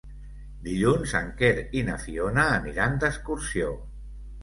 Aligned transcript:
Dilluns 0.67 1.13
en 1.19 1.29
Quer 1.43 1.53
i 1.81 1.85
na 1.91 1.99
Fiona 2.07 2.49
aniran 2.57 3.01
d'excursió. 3.07 3.73